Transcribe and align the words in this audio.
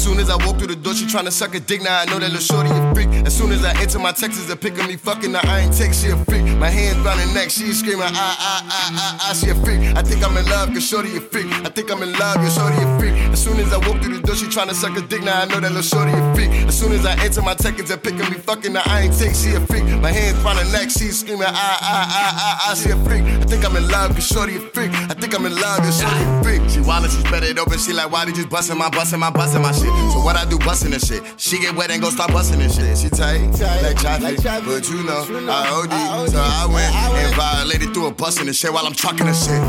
as 0.00 0.04
soon 0.06 0.18
as 0.18 0.30
I 0.30 0.36
walk 0.46 0.56
through 0.56 0.72
the 0.72 0.80
door, 0.80 0.94
she 0.94 1.04
tryna 1.04 1.30
suck 1.30 1.54
a 1.54 1.60
dick. 1.60 1.82
Now 1.82 2.00
I 2.00 2.06
know 2.06 2.18
that 2.18 2.32
little 2.32 2.40
shorty 2.40 2.70
a 2.70 2.94
freak. 2.94 3.08
As 3.28 3.36
soon 3.36 3.52
as 3.52 3.62
I 3.62 3.78
enter 3.82 3.98
my 3.98 4.12
Texas, 4.12 4.48
a 4.48 4.56
pick 4.56 4.78
of 4.78 4.88
me 4.88 4.96
fucking 4.96 5.34
her. 5.34 5.40
I 5.44 5.60
ain't 5.60 5.76
take, 5.76 5.92
she 5.92 6.08
a 6.08 6.16
freak. 6.24 6.40
My 6.56 6.70
hands 6.70 7.04
round 7.04 7.20
her 7.20 7.34
neck, 7.34 7.50
she 7.50 7.70
screaming, 7.74 8.08
ah, 8.08 8.16
ah, 8.16 8.64
ah, 8.64 8.90
ah, 8.96 9.28
ah, 9.28 9.32
she 9.36 9.50
a 9.50 9.54
freak. 9.56 9.80
I 9.94 10.00
think 10.00 10.24
I'm 10.24 10.34
in 10.38 10.46
love, 10.46 10.72
cause 10.72 10.88
shorty 10.88 11.14
a 11.18 11.20
freak. 11.20 11.52
I 11.52 11.68
think 11.68 11.90
I'm 11.92 12.02
in 12.02 12.12
love, 12.16 12.36
cause 12.36 12.56
shorty 12.56 12.80
a 12.80 12.98
freak. 12.98 13.12
As 13.28 13.44
soon 13.44 13.60
as 13.60 13.74
I 13.74 13.76
walk 13.76 14.00
through 14.00 14.16
the 14.16 14.22
door, 14.24 14.36
she 14.36 14.46
tryna 14.46 14.72
suck 14.72 14.96
a 14.96 15.02
dick. 15.02 15.22
Now 15.22 15.42
I 15.42 15.44
know 15.44 15.60
that 15.60 15.68
little 15.68 15.82
shorty 15.82 16.12
a 16.16 16.34
freak. 16.34 16.48
As 16.64 16.78
soon 16.80 16.92
as 16.92 17.04
I 17.04 17.12
enter 17.22 17.42
my 17.42 17.52
Texas, 17.52 17.94
pick 18.00 18.16
of 18.16 18.30
me 18.32 18.38
fucking 18.40 18.74
her. 18.76 18.82
I 18.86 19.02
ain't 19.02 19.18
take, 19.18 19.34
she 19.34 19.52
a 19.52 19.60
freak. 19.60 19.84
My 20.00 20.12
hands 20.12 20.40
round 20.40 20.60
her 20.60 20.72
neck, 20.72 20.88
she 20.88 21.12
screaming, 21.12 21.44
ah, 21.44 21.52
ah, 21.52 22.08
ah, 22.08 22.32
ah, 22.40 22.70
ah, 22.70 22.74
she 22.74 22.88
a 22.88 22.96
freak. 23.04 23.20
I 23.20 23.44
think 23.44 23.68
I'm 23.68 23.76
in 23.76 23.86
love, 23.88 24.16
cause 24.16 24.26
shorty 24.26 24.56
a 24.56 24.60
freak. 24.72 24.92
I 25.12 25.12
think 25.12 25.36
I'm 25.36 25.44
in 25.44 25.54
love, 25.60 25.84
cause 25.84 26.00
shorty 26.00 26.24
a 26.24 26.42
freak. 26.42 26.62
She 26.72 26.80
wild 26.80 27.04
she's 27.04 27.22
better 27.24 27.44
it 27.44 27.58
open. 27.58 27.78
She 27.78 27.92
like, 27.92 28.10
why 28.10 28.24
did 28.24 28.38
you 28.38 28.46
bustin' 28.46 28.78
my 28.78 28.88
bustin' 28.88 29.20
my 29.20 29.28
bustin' 29.28 29.60
my 29.60 29.72
shit? 29.72 29.89
So 30.12 30.20
what 30.20 30.36
I 30.36 30.44
do 30.44 30.58
bustin' 30.58 30.90
this 30.90 31.06
shit? 31.08 31.22
She 31.36 31.58
get 31.58 31.74
wet 31.74 31.90
and 31.90 32.02
go 32.02 32.10
start 32.10 32.32
bustin' 32.32 32.58
this 32.58 32.76
shit. 32.76 32.98
She 32.98 33.08
tight, 33.08 33.50
like 33.82 33.96
traffic, 33.96 34.38
but 34.64 34.88
you 34.88 35.02
know, 35.04 35.24
I 35.50 35.68
OD. 35.70 36.30
So 36.30 36.38
I 36.40 36.66
went 36.66 36.94
and 36.94 37.34
violated 37.34 37.94
through 37.94 38.06
a 38.06 38.10
bustin' 38.12 38.46
this 38.46 38.58
shit 38.58 38.72
while 38.72 38.86
I'm 38.86 38.94
trucking 38.94 39.26
this 39.26 39.46
shit. 39.46 39.60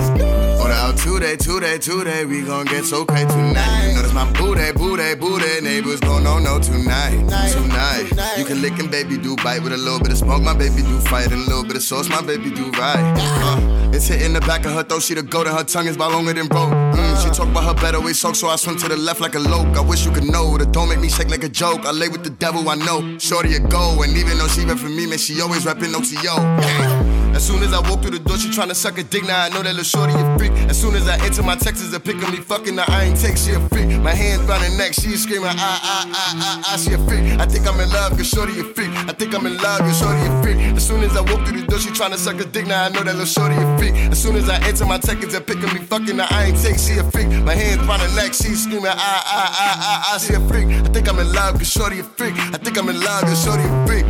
On 0.61 0.69
the 0.69 0.75
out 0.75 0.97
today, 0.97 1.35
today, 1.37 1.77
today, 1.77 2.25
we 2.25 2.43
gon' 2.43 2.65
get 2.65 2.85
so 2.85 3.05
crazy 3.05 3.25
tonight. 3.27 3.87
You 3.89 3.95
know 3.95 4.01
that's 4.01 4.13
my 4.13 4.31
booty, 4.33 4.71
booty, 4.73 5.15
booty. 5.15 5.61
Neighbors 5.61 5.99
gon' 5.99 6.23
know, 6.23 6.37
no 6.39 6.59
tonight, 6.59 7.17
tonight. 7.51 8.10
You 8.41 8.47
can 8.47 8.59
lick 8.63 8.79
and 8.79 8.89
baby 8.89 9.19
do 9.19 9.35
bite 9.35 9.61
with 9.61 9.71
a 9.71 9.77
little 9.77 9.99
bit 9.99 10.11
of 10.11 10.17
smoke. 10.17 10.41
My 10.41 10.55
baby 10.57 10.81
do 10.81 10.99
fight 11.01 11.31
and 11.31 11.43
a 11.43 11.45
little 11.45 11.63
bit 11.63 11.75
of 11.75 11.83
sauce. 11.83 12.09
My 12.09 12.23
baby 12.23 12.49
do 12.49 12.71
right. 12.71 13.13
Uh, 13.15 13.91
it's 13.93 14.07
hitting 14.07 14.33
the 14.33 14.39
back 14.41 14.65
of 14.65 14.71
her 14.71 14.81
throat. 14.81 15.03
She 15.03 15.13
the 15.13 15.21
goat 15.21 15.45
and 15.45 15.55
her 15.55 15.63
tongue 15.63 15.85
is 15.85 15.95
by 15.95 16.07
longer 16.07 16.33
than 16.33 16.47
rope. 16.47 16.73
Mm, 16.73 17.23
she 17.23 17.29
talk 17.29 17.47
about 17.49 17.65
her 17.65 17.75
better 17.75 18.01
way 18.01 18.13
soak, 18.13 18.33
so 18.35 18.47
I 18.47 18.55
swim 18.55 18.79
to 18.79 18.87
the 18.87 18.97
left 18.97 19.21
like 19.21 19.35
a 19.35 19.39
loke. 19.39 19.77
I 19.77 19.81
wish 19.81 20.05
you 20.05 20.11
could 20.11 20.23
know 20.23 20.57
that 20.57 20.71
don't 20.71 20.89
make 20.89 20.99
me 20.99 21.07
shake 21.07 21.29
like 21.29 21.43
a 21.43 21.49
joke. 21.49 21.85
I 21.85 21.91
lay 21.91 22.09
with 22.09 22.23
the 22.23 22.31
devil, 22.31 22.67
I 22.67 22.73
know. 22.73 23.19
Shorty 23.19 23.53
a 23.53 23.59
go, 23.59 24.01
and 24.01 24.17
even 24.17 24.39
though 24.39 24.47
she 24.47 24.65
rep 24.65 24.79
for 24.79 24.89
me, 24.89 25.05
man, 25.05 25.19
she 25.19 25.39
always 25.39 25.63
reppin' 25.63 25.93
OTO. 25.93 26.41
Yeah. 26.41 27.20
As 27.71 27.79
I 27.79 27.89
walk 27.89 28.01
through 28.01 28.11
the 28.11 28.19
door, 28.19 28.37
she 28.37 28.49
tryna 28.49 28.75
suck 28.75 28.97
a 28.97 29.03
dick. 29.03 29.23
Now 29.23 29.43
I 29.43 29.47
know 29.47 29.63
that 29.63 29.71
little 29.71 29.87
shorty 29.87 30.11
a 30.11 30.37
freak. 30.37 30.51
As 30.67 30.75
soon 30.75 30.93
as 30.93 31.07
I 31.07 31.15
enter 31.23 31.41
my 31.41 31.55
Texas, 31.55 31.93
a 31.93 32.01
pick 32.01 32.17
of 32.17 32.29
me 32.29 32.43
fucking 32.43 32.75
her. 32.75 32.83
I 32.89 33.05
ain't 33.05 33.17
take, 33.17 33.37
she 33.37 33.51
a 33.51 33.61
freak. 33.69 33.87
My 34.03 34.11
hands 34.11 34.43
round 34.43 34.61
her 34.61 34.77
neck, 34.77 34.91
she 34.91 35.15
screaming, 35.15 35.55
ah, 35.55 35.55
ah, 35.55 36.03
ah, 36.11 36.33
ah, 36.35 36.61
ah, 36.67 36.75
she 36.75 36.91
a 36.91 36.97
freak. 37.07 37.39
I 37.39 37.45
think 37.45 37.65
I'm 37.65 37.79
in 37.79 37.87
love, 37.87 38.11
cause 38.17 38.27
shorty 38.27 38.59
a 38.59 38.65
freak. 38.75 38.91
I 39.07 39.13
think 39.13 39.33
I'm 39.33 39.45
in 39.47 39.55
love, 39.55 39.79
cause 39.87 39.97
shorty 39.97 40.19
a 40.19 40.41
freak. 40.43 40.57
As 40.75 40.85
soon 40.85 41.01
as 41.01 41.15
I 41.15 41.21
walk 41.21 41.47
through 41.47 41.61
the 41.61 41.65
door, 41.65 41.79
she 41.79 41.91
tryna 41.91 42.17
suck 42.17 42.41
a 42.41 42.43
dick. 42.43 42.67
Now 42.67 42.83
I 42.83 42.89
know 42.89 43.03
that 43.07 43.15
little 43.15 43.23
shorty 43.23 43.55
a 43.55 43.77
freak. 43.79 43.95
As 44.11 44.21
soon 44.21 44.35
as 44.35 44.49
I 44.49 44.59
enter 44.67 44.85
my 44.85 44.97
Texas, 44.97 45.33
a 45.33 45.39
pick 45.39 45.63
of 45.63 45.71
me 45.73 45.79
fucking 45.79 46.17
her. 46.19 46.27
I 46.29 46.51
ain't 46.51 46.59
take, 46.59 46.77
she 46.77 46.99
a 46.99 47.05
freak. 47.07 47.29
My 47.47 47.55
hands 47.55 47.87
round 47.87 48.01
her 48.01 48.11
neck, 48.19 48.33
she 48.33 48.51
screaming, 48.51 48.91
ah, 48.91 48.99
ah, 48.99 49.47
ah, 49.47 49.77
ah, 49.79 50.11
ah, 50.11 50.17
she 50.19 50.33
a 50.33 50.41
freak. 50.51 50.67
I 50.67 50.91
think 50.91 51.07
I'm 51.07 51.19
in 51.19 51.31
love, 51.31 51.55
cause 51.55 51.71
shorty 51.71 52.01
a 52.01 52.03
freak. 52.03 52.35
I 52.35 52.59
think 52.59 52.77
I'm 52.77 52.89
in 52.89 52.99
love, 52.99 53.23
cause 53.23 53.41
shorty 53.41 53.63
a 53.63 53.87
freak. 53.87 54.03